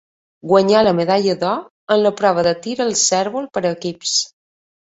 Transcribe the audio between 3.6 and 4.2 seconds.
equips.